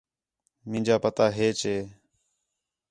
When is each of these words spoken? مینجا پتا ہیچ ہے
مینجا 0.69 0.95
پتا 1.03 1.25
ہیچ 1.37 1.59
ہے 1.69 1.77